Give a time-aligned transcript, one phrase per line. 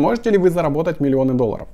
[0.00, 1.68] Сможете ли вы заработать миллионы долларов?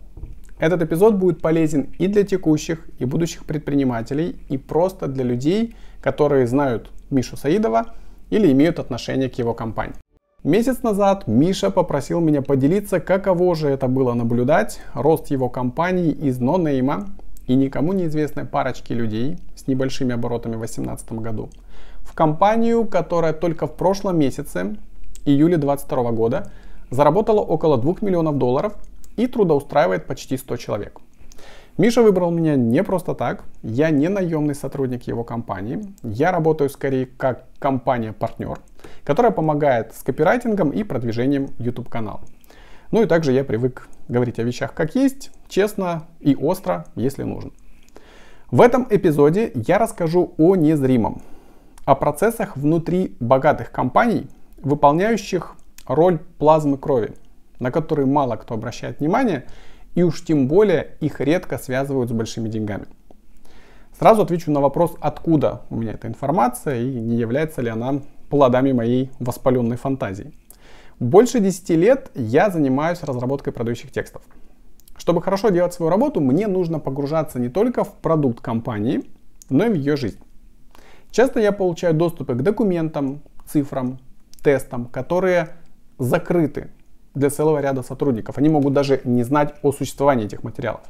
[0.59, 6.48] Этот эпизод будет полезен и для текущих, и будущих предпринимателей, и просто для людей, которые
[6.48, 7.94] знают Мишу Саидова
[8.30, 9.94] или имеют отношение к его компании.
[10.42, 16.40] Месяц назад Миша попросил меня поделиться, каково же это было наблюдать рост его компании из
[16.40, 17.06] нонейма
[17.46, 21.48] и никому неизвестной парочки людей с небольшими оборотами в 2018 году
[22.00, 24.77] в компанию, которая только в прошлом месяце,
[25.24, 26.50] июле 2022 года,
[26.91, 28.75] заработала около 2 миллионов долларов
[29.16, 31.01] и трудоустраивает почти 100 человек.
[31.79, 33.45] Миша выбрал меня не просто так.
[33.62, 35.80] Я не наемный сотрудник его компании.
[36.02, 38.59] Я работаю скорее как компания-партнер,
[39.05, 42.23] которая помогает с копирайтингом и продвижением YouTube канала.
[42.93, 47.51] Ну и также я привык говорить о вещах как есть, честно и остро, если нужно.
[48.51, 51.21] В этом эпизоде я расскажу о незримом,
[51.84, 54.29] о процессах внутри богатых компаний,
[54.62, 57.14] выполняющих роль плазмы крови,
[57.58, 59.46] на которые мало кто обращает внимание,
[59.95, 62.87] и уж тем более их редко связывают с большими деньгами.
[63.98, 68.73] Сразу отвечу на вопрос, откуда у меня эта информация и не является ли она плодами
[68.73, 70.33] моей воспаленной фантазии.
[71.01, 74.23] Больше 10 лет я занимаюсь разработкой продающих текстов.
[74.97, 79.05] Чтобы хорошо делать свою работу, мне нужно погружаться не только в продукт компании,
[79.48, 80.19] но и в ее жизнь.
[81.11, 83.98] Часто я получаю доступы к документам, цифрам,
[84.43, 85.50] тестам, которые
[85.99, 86.69] закрыты
[87.15, 88.39] для целого ряда сотрудников.
[88.39, 90.83] Они могут даже не знать о существовании этих материалов.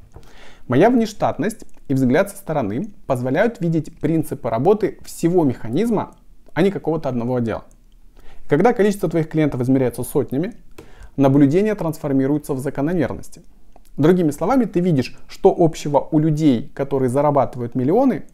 [0.69, 6.17] Моя внештатность и взгляд со стороны позволяют видеть принципы работы всего механизма,
[6.55, 7.65] а не какого-то одного отдела.
[8.49, 10.55] Когда количество твоих клиентов измеряется сотнями,
[11.17, 13.43] наблюдение трансформируется в закономерности.
[13.97, 18.25] Другими словами, ты видишь, что общего у людей, которые зарабатывают миллионы,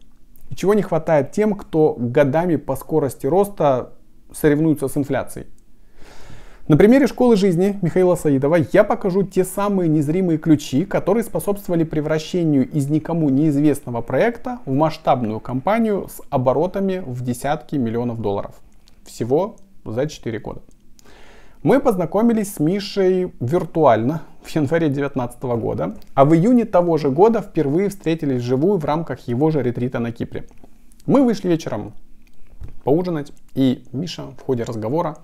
[0.49, 3.93] и чего не хватает тем, кто годами по скорости роста
[4.31, 5.47] соревнуются с инфляцией.
[6.65, 12.69] На примере школы жизни Михаила Саидова я покажу те самые незримые ключи, которые способствовали превращению
[12.69, 18.55] из никому неизвестного проекта в масштабную компанию с оборотами в десятки миллионов долларов.
[19.03, 20.61] Всего за 4 года.
[21.63, 27.41] Мы познакомились с Мишей виртуально в январе 2019 года, а в июне того же года
[27.41, 30.45] впервые встретились вживую в рамках его же ретрита на Кипре.
[31.07, 31.91] Мы вышли вечером
[32.85, 35.17] поужинать, и Миша в ходе разговора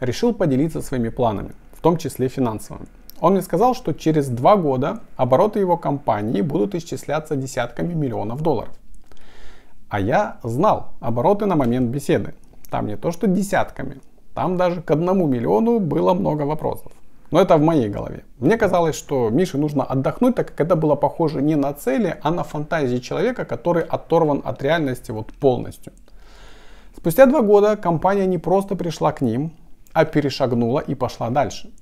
[0.00, 2.86] решил поделиться своими планами, в том числе финансовыми.
[3.20, 8.74] Он мне сказал, что через два года обороты его компании будут исчисляться десятками миллионов долларов.
[9.88, 12.34] А я знал обороты на момент беседы.
[12.70, 14.00] Там не то что десятками,
[14.34, 16.92] там даже к одному миллиону было много вопросов.
[17.30, 18.24] Но это в моей голове.
[18.38, 22.30] Мне казалось, что Мише нужно отдохнуть, так как это было похоже не на цели, а
[22.30, 25.92] на фантазии человека, который оторван от реальности вот полностью.
[26.96, 29.52] Спустя два года компания не просто пришла к ним,
[29.94, 31.72] а перешагнула и пошла дальше.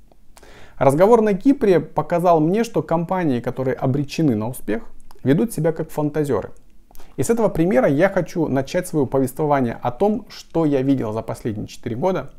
[0.78, 4.84] Разговор на Кипре показал мне, что компании, которые обречены на успех,
[5.24, 6.50] ведут себя как фантазеры.
[7.16, 11.22] И с этого примера я хочу начать свое повествование о том, что я видел за
[11.22, 12.30] последние 4 года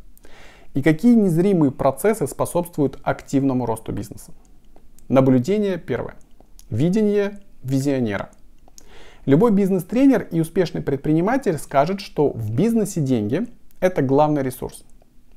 [0.74, 4.32] и какие незримые процессы способствуют активному росту бизнеса.
[5.08, 6.16] Наблюдение первое.
[6.70, 8.30] Видение визионера.
[9.26, 13.48] Любой бизнес-тренер и успешный предприниматель скажет, что в бизнесе деньги–
[13.80, 14.84] это главный ресурс.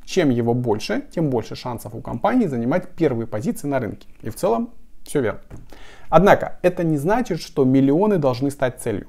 [0.06, 4.06] Чем его больше, тем больше шансов у компании занимать первые позиции на рынке.
[4.22, 4.70] И в целом
[5.02, 5.40] все верно.
[6.08, 9.08] Однако это не значит, что миллионы должны стать целью.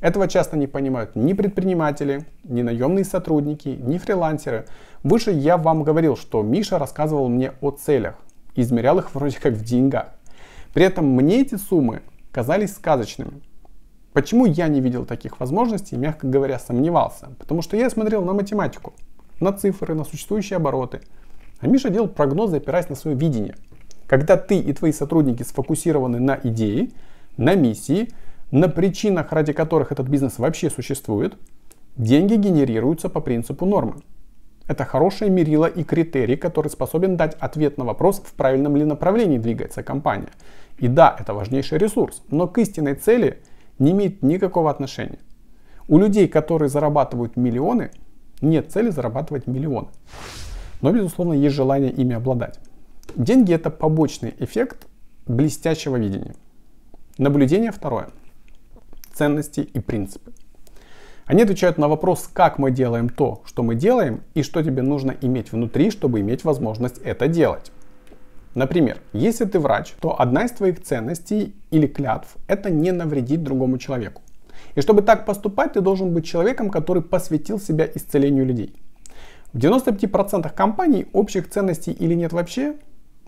[0.00, 4.66] Этого часто не понимают ни предприниматели, ни наемные сотрудники, ни фрилансеры.
[5.02, 8.16] Выше я вам говорил, что Миша рассказывал мне о целях,
[8.56, 10.08] измерял их вроде как в деньгах.
[10.72, 12.00] При этом мне эти суммы
[12.32, 13.42] казались сказочными.
[14.14, 17.28] Почему я не видел таких возможностей, мягко говоря, сомневался?
[17.38, 18.94] Потому что я смотрел на математику
[19.42, 21.02] на цифры, на существующие обороты.
[21.60, 23.54] А Миша делал прогнозы, опираясь на свое видение.
[24.06, 26.90] Когда ты и твои сотрудники сфокусированы на идее,
[27.36, 28.10] на миссии,
[28.50, 31.36] на причинах, ради которых этот бизнес вообще существует,
[31.96, 33.96] деньги генерируются по принципу нормы.
[34.68, 39.38] Это хорошее мерило и критерий, который способен дать ответ на вопрос, в правильном ли направлении
[39.38, 40.30] двигается компания.
[40.78, 43.38] И да, это важнейший ресурс, но к истинной цели
[43.78, 45.18] не имеет никакого отношения.
[45.88, 47.90] У людей, которые зарабатывают миллионы,
[48.42, 49.88] нет цели зарабатывать миллионы.
[50.80, 52.58] Но, безусловно, есть желание ими обладать.
[53.14, 54.86] Деньги– это побочный эффект
[55.26, 56.34] блестящего видения.
[57.18, 58.08] Наблюдение второе.
[59.14, 60.32] Ценности и принципы.
[61.24, 65.14] Они отвечают на вопрос, как мы делаем то, что мы делаем, и что тебе нужно
[65.20, 67.70] иметь внутри, чтобы иметь возможность это делать.
[68.54, 73.78] Например, если ты врач, то одна из твоих ценностей или клятв– это не навредить другому
[73.78, 74.20] человеку.
[74.74, 78.74] И чтобы так поступать, ты должен быть человеком, который посвятил себя исцелению людей.
[79.52, 82.76] В 95% компаний общих ценностей или нет вообще,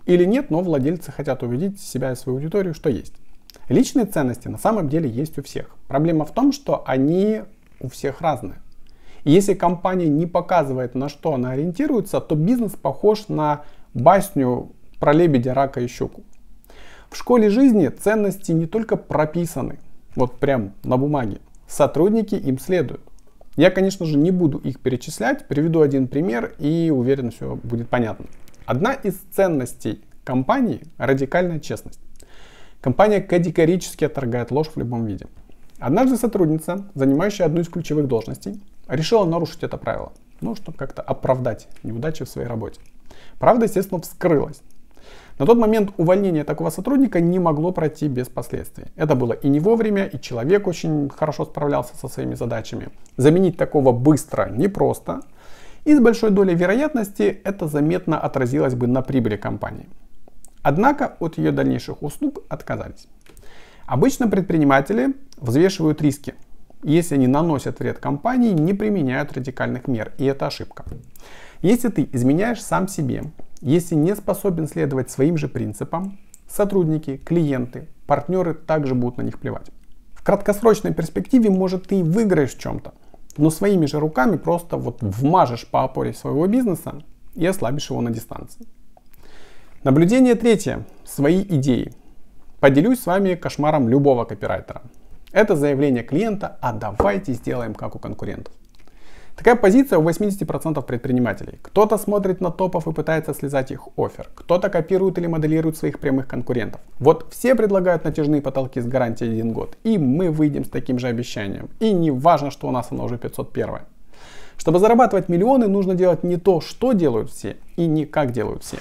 [0.05, 3.13] Или нет, но владельцы хотят убедить себя и свою аудиторию, что есть.
[3.69, 5.75] Личные ценности на самом деле есть у всех.
[5.87, 7.41] Проблема в том, что они
[7.79, 8.61] у всех разные.
[9.23, 13.63] И если компания не показывает, на что она ориентируется, то бизнес похож на
[13.95, 16.23] басню про лебедя, рака и щуку.
[17.09, 19.79] В школе жизни ценности не только прописаны,
[20.15, 23.01] вот прям на бумаге, сотрудники им следуют.
[23.55, 28.25] Я, конечно же, не буду их перечислять, приведу один пример и уверен, все будет понятно.
[28.65, 31.99] Одна из ценностей компании– радикальная честность.
[32.81, 35.27] Компания категорически отторгает ложь в любом виде.
[35.79, 41.67] Однажды сотрудница, занимающая одну из ключевых должностей, решила нарушить это правило, ну, чтобы как-то оправдать
[41.83, 42.79] неудачи в своей работе.
[43.39, 44.61] Правда, естественно, вскрылась.
[45.37, 48.85] На тот момент увольнение такого сотрудника не могло пройти без последствий.
[48.95, 52.87] Это было и не вовремя, и человек очень хорошо справлялся со своими задачами.
[53.17, 55.21] Заменить такого быстро непросто.
[55.83, 59.87] И с большой долей вероятности это заметно отразилось бы на прибыли компании.
[60.63, 63.07] Однако от ее дальнейших услуг отказались.
[63.85, 66.33] Обычно предприниматели взвешивают риски.
[66.81, 70.13] Если они наносят вред компании, не применяют радикальных мер.
[70.17, 70.85] И это ошибка.
[71.61, 73.23] Если ты изменяешь сам себе,
[73.65, 79.71] если не способен следовать своим же принципам, сотрудники, клиенты, партнеры также будут на них плевать.
[80.13, 82.93] В краткосрочной перспективе, может, ты и выиграешь в чем-то,
[83.37, 87.01] но своими же руками просто вот вмажешь по опоре своего бизнеса
[87.33, 88.67] и ослабишь его на дистанции.
[89.83, 90.85] Наблюдение третье.
[91.03, 91.91] Свои идеи.
[92.59, 94.83] Поделюсь с вами кошмаром любого копирайтера.
[95.31, 98.53] Это заявление клиента, а давайте сделаем как у конкурентов.
[99.35, 101.59] Такая позиция у 80% предпринимателей.
[101.61, 104.29] Кто-то смотрит на топов и пытается слезать их офер.
[104.33, 106.79] Кто-то копирует или моделирует своих прямых конкурентов.
[106.99, 109.77] Вот все предлагают натяжные потолки с гарантией 1 год.
[109.83, 111.69] И мы выйдем с таким же обещанием.
[111.81, 113.79] И не важно, что у нас оно уже 501.
[114.57, 118.77] Чтобы зарабатывать миллионы, нужно делать не то, что делают все, и не как делают все.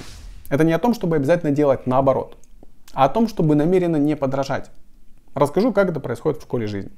[0.50, 2.36] Это не о том, чтобы обязательно делать наоборот,
[2.92, 4.70] а о том, чтобы намеренно не подражать.
[5.34, 6.92] Расскажу, как это происходит в школе жизни.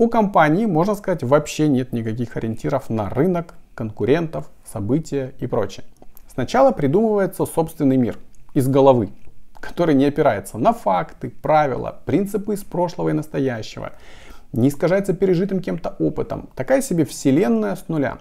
[0.00, 5.84] У компании, можно сказать, вообще нет никаких ориентиров на рынок, конкурентов, события и прочее.
[6.26, 8.16] Сначала придумывается собственный мир
[8.54, 9.10] из головы,
[9.60, 13.92] который не опирается на факты, правила, принципы из прошлого и настоящего,
[14.54, 16.48] не искажается пережитым кем-то опытом.
[16.54, 18.20] Такая себе вселенная с нуля.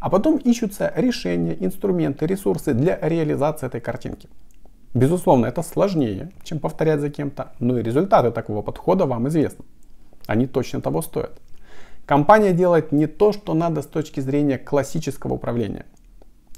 [0.00, 4.30] А потом ищутся решения, инструменты, ресурсы для реализации этой картинки.
[4.94, 9.66] Безусловно, это сложнее, чем повторять за кем-то, но и результаты такого подхода вам известны
[10.26, 11.40] они точно того стоят.
[12.06, 15.86] Компания делает не то, что надо с точки зрения классического управления,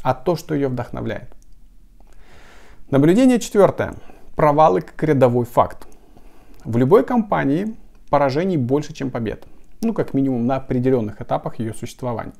[0.02, 1.28] а то, что ее вдохновляет.
[2.90, 3.94] Наблюдение четвертое.
[4.34, 5.86] Провалы как рядовой факт.
[6.64, 7.74] В любой компании
[8.10, 9.44] поражений больше, чем побед.
[9.82, 12.32] Ну, как минимум на определенных этапах ее существования.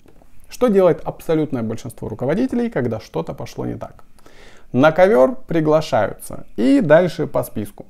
[0.49, 4.05] Что делает абсолютное большинство руководителей, когда что-то пошло не так?
[4.73, 7.87] На ковер приглашаются и дальше по списку.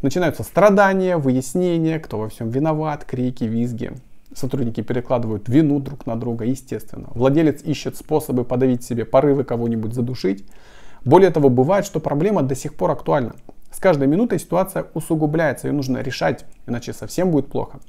[0.00, 3.90] Начинаются страдания, выяснения, кто во всем виноват, крики, визги.
[4.32, 7.08] Сотрудники перекладывают вину друг на друга, естественно.
[7.14, 10.44] Владелец ищет способы подавить себе порывы кого-нибудь задушить.
[11.04, 13.34] Более того, бывает, что проблема до сих пор актуальна.
[13.72, 17.80] С каждой минутой ситуация усугубляется, ее нужно решать, иначе совсем будет плохо.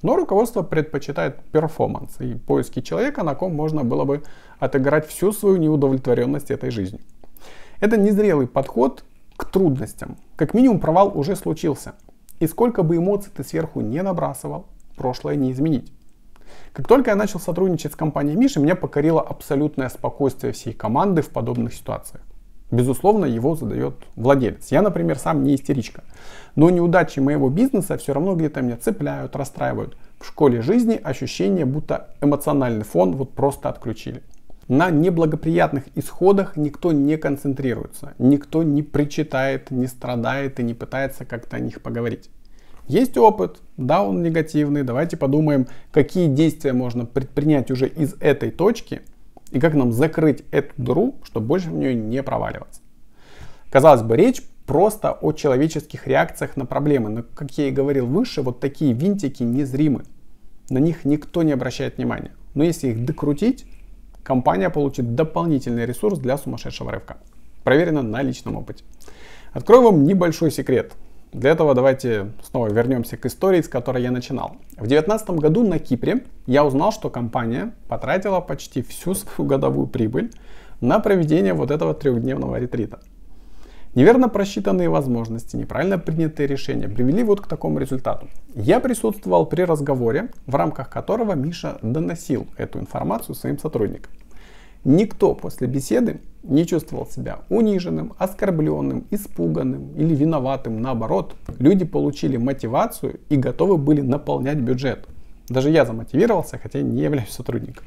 [0.00, 4.22] Но руководство предпочитает перформанс и поиски человека, на ком можно было бы
[4.58, 7.02] отыграть всю свою неудовлетворенность этой жизнью.
[7.80, 9.04] Это незрелый подход
[9.40, 10.18] к трудностям.
[10.36, 11.94] Как минимум провал уже случился.
[12.40, 14.66] И сколько бы эмоций ты сверху не набрасывал,
[14.96, 15.90] прошлое не изменить.
[16.74, 21.30] Как только я начал сотрудничать с компанией Миши, меня покорило абсолютное спокойствие всей команды в
[21.30, 22.22] подобных ситуациях.
[22.70, 24.70] Безусловно, его задает владелец.
[24.70, 26.04] Я, например, сам не истеричка.
[26.54, 29.96] Но неудачи моего бизнеса все равно где-то меня цепляют, расстраивают.
[30.20, 34.22] В школе жизни ощущение, будто эмоциональный фон вот просто отключили.
[34.70, 41.56] На неблагоприятных исходах никто не концентрируется, никто не причитает, не страдает и не пытается как-то
[41.56, 42.30] о них поговорить.
[42.86, 49.02] Есть опыт, да, он негативный, давайте подумаем, какие действия можно предпринять уже из этой точки
[49.50, 52.80] и как нам закрыть эту дыру, чтобы больше в нее не проваливаться.
[53.72, 58.40] Казалось бы, речь просто о человеческих реакциях на проблемы, но, как я и говорил выше,
[58.42, 60.04] вот такие винтики незримы.
[60.68, 62.30] На них никто не обращает внимания.
[62.54, 63.66] Но если их докрутить,
[64.22, 67.18] компания получит дополнительный ресурс для сумасшедшего рывка.
[67.64, 68.84] Проверено на личном опыте.
[69.52, 70.92] Открою вам небольшой секрет.
[71.32, 74.56] Для этого давайте снова вернемся к истории, с которой я начинал.
[74.72, 80.32] В 2019 году на Кипре я узнал, что компания потратила почти всю свою годовую прибыль
[80.80, 83.00] на проведение вот этого трехдневного ретрита.
[83.94, 88.28] Неверно просчитанные возможности, неправильно принятые решения привели вот к такому результату.
[88.54, 94.12] Я присутствовал при разговоре, в рамках которого Миша доносил эту информацию своим сотрудникам.
[94.84, 100.80] Никто после беседы не чувствовал себя униженным, оскорбленным, испуганным или виноватым.
[100.80, 105.08] Наоборот, люди получили мотивацию и готовы были наполнять бюджет.
[105.48, 107.84] Даже я замотивировался, хотя не являюсь сотрудником.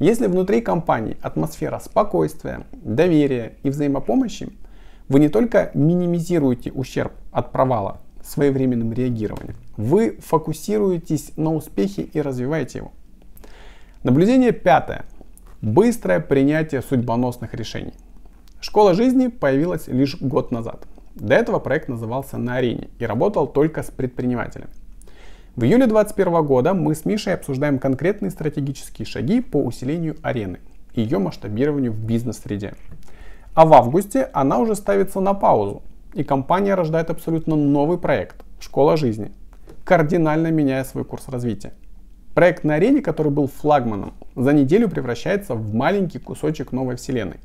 [0.00, 4.50] Если внутри компании атмосфера спокойствия, доверия и взаимопомощи,
[5.08, 12.78] вы не только минимизируете ущерб от провала своевременным реагированием, вы фокусируетесь на успехе и развиваете
[12.78, 12.92] его.
[14.02, 15.04] Наблюдение пятое.
[15.60, 17.94] Быстрое принятие судьбоносных решений.
[18.60, 20.86] Школа жизни появилась лишь год назад.
[21.14, 24.70] До этого проект назывался «На арене» и работал только с предпринимателями.
[25.56, 30.60] В июле 2021 года мы с Мишей обсуждаем конкретные стратегические шаги по усилению арены
[30.94, 32.74] и ее масштабированию в бизнес-среде.
[33.58, 35.82] А в августе она уже ставится на паузу,
[36.14, 39.32] и компания рождает абсолютно новый проект «Школа жизни»,
[39.82, 41.72] кардинально меняя свой курс развития.
[42.34, 47.40] Проект на арене, который был флагманом, за неделю превращается в маленький кусочек новой вселенной.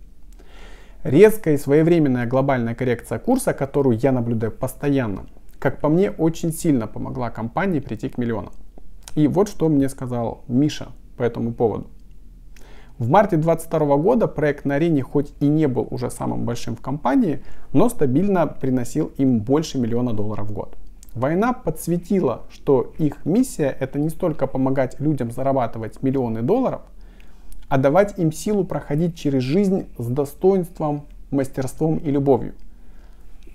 [1.03, 5.25] Резкая и своевременная глобальная коррекция курса, которую я наблюдаю постоянно,
[5.57, 8.53] как по мне, очень сильно помогла компании прийти к миллионам.
[9.15, 11.87] И вот что мне сказал Миша по этому поводу.
[12.99, 16.81] В марте 2022 года проект на арене хоть и не был уже самым большим в
[16.81, 17.41] компании,
[17.73, 20.77] но стабильно приносил им больше миллиона долларов в год.
[21.15, 26.81] Война подсветила, что их миссия это не столько помогать людям зарабатывать миллионы долларов,
[27.67, 32.53] а давать им силу проходить через жизнь с достоинством, мастерством и любовью.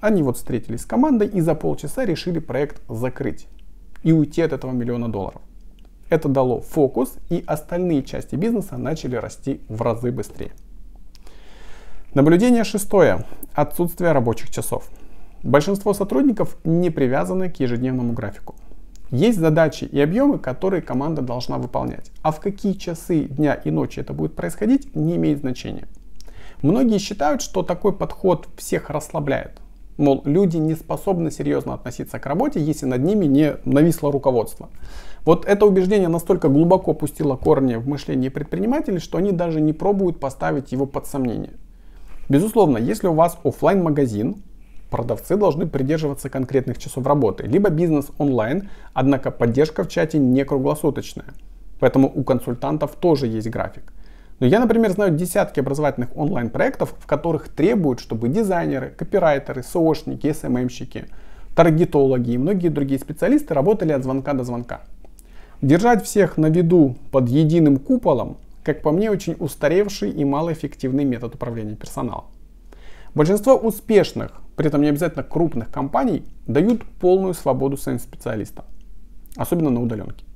[0.00, 3.46] Они вот встретились с командой и за полчаса решили проект закрыть
[4.02, 5.40] и уйти от этого миллиона долларов.
[6.08, 10.52] Это дало фокус и остальные части бизнеса начали расти в разы быстрее.
[12.14, 13.26] Наблюдение шестое.
[13.52, 14.88] Отсутствие рабочих часов.
[15.42, 18.54] Большинство сотрудников не привязаны к ежедневному графику.
[19.10, 22.10] Есть задачи и объемы, которые команда должна выполнять.
[22.22, 25.86] А в какие часы дня и ночи это будет происходить, не имеет значения.
[26.62, 29.60] Многие считают, что такой подход всех расслабляет.
[29.98, 34.70] Мол, люди не способны серьезно относиться к работе, если над ними не нависло руководство.
[35.24, 40.20] Вот это убеждение настолько глубоко пустило корни в мышлении предпринимателей, что они даже не пробуют
[40.20, 41.50] поставить его под сомнение.
[42.28, 44.36] Безусловно, если у вас офлайн магазин
[44.88, 51.34] продавцы должны придерживаться конкретных часов работы, либо бизнес онлайн, однако поддержка в чате не круглосуточная.
[51.80, 53.92] Поэтому у консультантов тоже есть график.
[54.40, 61.06] Но я, например, знаю десятки образовательных онлайн-проектов, в которых требуют, чтобы дизайнеры, копирайтеры, СОшники, СММщики,
[61.56, 64.82] таргетологи и многие другие специалисты работали от звонка до звонка.
[65.60, 71.34] Держать всех на виду под единым куполом, как по мне, очень устаревший и малоэффективный метод
[71.34, 72.26] управления персоналом.
[73.14, 78.66] Большинство успешных, при этом не обязательно крупных компаний, дают полную свободу своим специалистам,
[79.36, 80.27] особенно на удаленке.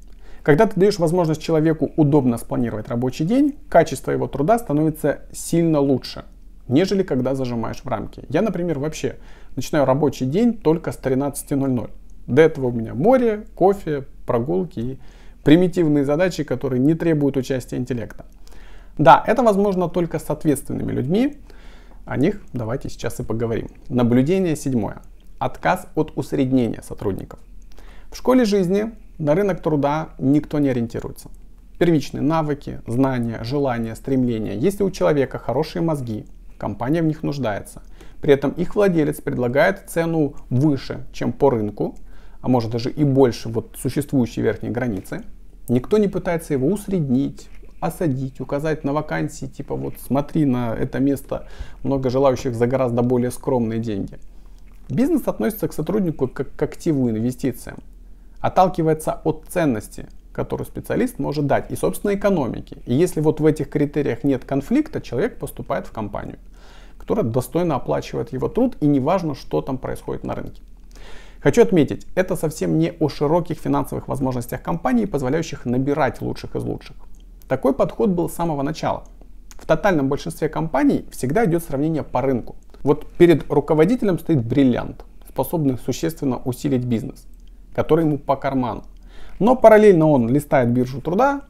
[0.43, 6.25] Когда ты даешь возможность человеку удобно спланировать рабочий день, качество его труда становится сильно лучше,
[6.67, 8.25] нежели когда зажимаешь в рамки.
[8.29, 9.17] Я, например, вообще
[9.55, 11.91] начинаю рабочий день только с 13.00.
[12.27, 14.99] До этого у меня море, кофе, прогулки и
[15.45, 18.27] примитивные задачи, которые не требуют участия интеллекта.
[18.99, 21.39] Да, это возможно только с ответственными людьми,
[22.05, 23.69] о них давайте сейчас и поговорим.
[23.89, 25.03] Наблюдение седьмое.
[25.39, 27.39] Отказ от усреднения сотрудников.
[28.11, 31.31] В школе жизни на рынок труда никто не ориентируется.
[31.79, 34.55] Первичные навыки, знания, желания, стремления.
[34.57, 36.27] Если у человека хорошие мозги,
[36.59, 37.83] компания в них нуждается.
[38.21, 41.97] При этом их владелец предлагает цену выше, чем по рынку,
[42.41, 45.23] а может даже и больше вот существующей верхней границы.
[45.69, 47.49] Никто не пытается его усреднить,
[47.79, 51.47] осадить, указать на вакансии, типа вот смотри на это место,
[51.85, 54.19] много желающих за гораздо более скромные деньги.
[54.89, 57.79] Бизнес относится к сотруднику как к активу инвестициям,
[58.43, 62.77] отталкивается от ценности, которую специалист может дать, и собственной экономики.
[62.85, 66.39] И если вот в этих критериях нет конфликта, человек поступает в компанию,
[66.99, 70.61] которая достойно оплачивает его труд, и неважно, что там происходит на рынке.
[71.41, 76.97] Хочу отметить, это совсем не о широких финансовых возможностях компании, позволяющих набирать лучших из лучших.
[77.49, 79.05] Такой подход был с самого начала.
[79.57, 82.57] В тотальном большинстве компаний всегда идет сравнение по рынку.
[82.83, 87.27] Вот перед руководителем стоит бриллиант, способный существенно усилить бизнес,
[87.75, 88.85] который ему по карману.
[89.39, 91.43] Но параллельно он листает биржу труда,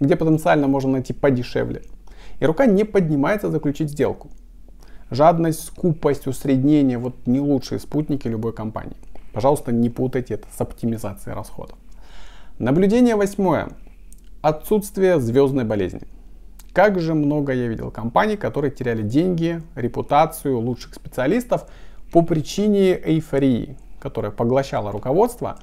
[0.00, 1.82] где потенциально можно найти подешевле.
[2.40, 4.30] И рука не поднимается заключить сделку.
[5.10, 8.96] Жадность, скупость, усреднение– вот не лучшие спутники любой компании.
[9.32, 11.76] Пожалуйста, не путайте это с оптимизацией расходов.
[12.58, 13.70] Наблюдение восьмое.
[14.40, 16.02] Отсутствие звездной болезни.
[16.72, 21.66] Как же много я видел компаний, которые теряли деньги, репутацию лучших специалистов
[22.12, 25.58] по причине эйфории, которая поглощала руководство.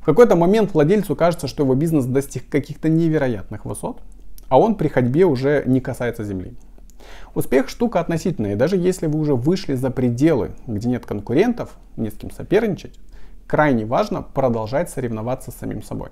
[0.00, 4.02] В какой-то момент владельцу кажется, что его бизнес достиг каких-то невероятных высот,
[4.48, 6.54] а он при ходьбе уже не касается земли.
[7.34, 12.10] Успех штука относительная, и даже если вы уже вышли за пределы, где нет конкурентов, не
[12.10, 12.98] с кем соперничать,
[13.46, 16.10] крайне важно продолжать соревноваться с самим собой.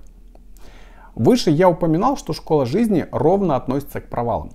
[1.14, 4.50] Выше я упоминал, что школа жизни ровно относится к провалам.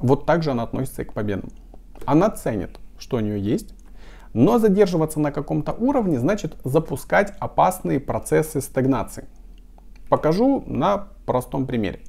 [0.00, 1.50] Вот так же она относится и к победам.
[2.04, 3.74] Она ценит, что у нее есть,
[4.34, 9.26] но задерживаться на каком-то уровне значит запускать опасные процессы стагнации.
[10.10, 12.00] Покажу на простом примере.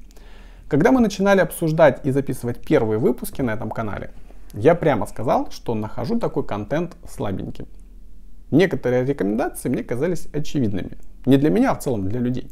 [0.68, 4.10] Когда мы начинали обсуждать и записывать первые выпуски на этом канале,
[4.52, 7.66] я прямо сказал, что нахожу такой контент слабеньким.
[8.50, 10.98] Некоторые рекомендации мне казались очевидными.
[11.24, 12.50] Не для меня, а в целом для людей.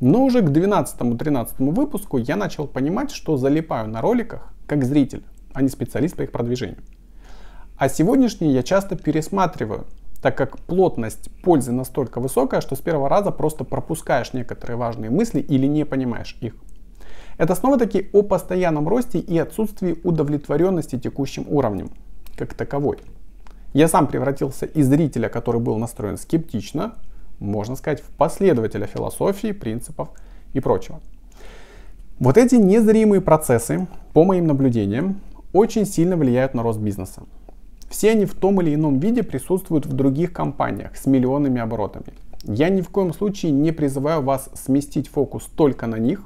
[0.00, 5.62] Но уже к 12-13 выпуску я начал понимать, что залипаю на роликах как зритель, а
[5.62, 6.78] не специалист по их продвижению.
[7.82, 9.86] А сегодняшний я часто пересматриваю,
[10.22, 15.40] так как плотность пользы настолько высокая, что с первого раза просто пропускаешь некоторые важные мысли
[15.40, 16.54] или не понимаешь их.
[17.38, 21.90] Это снова таки о постоянном росте и отсутствии удовлетворенности текущим уровнем,
[22.36, 22.98] как таковой.
[23.72, 26.92] Я сам превратился из зрителя, который был настроен скептично,
[27.40, 30.10] можно сказать, в последователя философии, принципов
[30.52, 31.00] и прочего.
[32.20, 35.20] Вот эти незримые процессы, по моим наблюдениям,
[35.52, 37.24] очень сильно влияют на рост бизнеса.
[37.92, 42.14] Все они в том или ином виде присутствуют в других компаниях с миллионными оборотами.
[42.44, 46.22] Я ни в коем случае не призываю вас сместить фокус только на них.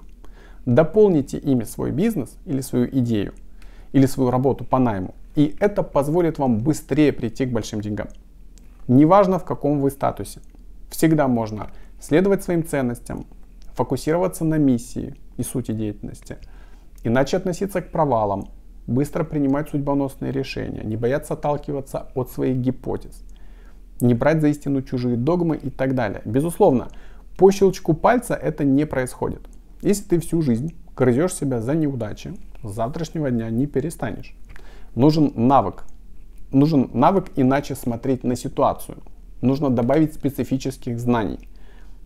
[0.64, 3.34] Дополните ими свой бизнес или свою идею,
[3.90, 5.16] или свою работу по найму.
[5.34, 8.10] И это позволит вам быстрее прийти к большим деньгам.
[8.86, 10.40] Неважно в каком вы статусе.
[10.88, 11.70] Всегда можно
[12.00, 13.26] следовать своим ценностям,
[13.74, 16.36] фокусироваться на миссии и сути деятельности,
[17.02, 18.50] иначе относиться к провалам,
[18.86, 23.22] быстро принимать судьбоносные решения, не бояться отталкиваться от своих гипотез,
[24.00, 26.22] не брать за истину чужие догмы и так далее.
[26.24, 26.88] Безусловно,
[27.36, 29.40] по щелчку пальца это не происходит.
[29.82, 34.34] Если ты всю жизнь грызешь себя за неудачи, с завтрашнего дня не перестанешь.
[34.94, 35.84] Нужен навык.
[36.52, 38.98] Нужен навык иначе смотреть на ситуацию.
[39.42, 41.48] Нужно добавить специфических знаний.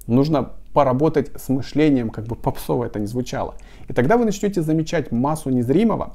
[0.07, 3.54] Нужно поработать с мышлением, как бы попсово это ни звучало.
[3.88, 6.14] И тогда вы начнете замечать массу незримого,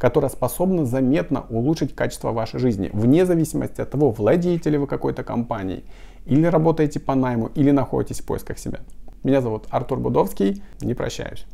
[0.00, 5.22] которая способна заметно улучшить качество вашей жизни, вне зависимости от того, владеете ли вы какой-то
[5.22, 5.84] компанией,
[6.24, 8.80] или работаете по найму, или находитесь в поисках себя.
[9.22, 11.44] Меня зовут Артур Будовский, не прощаюсь.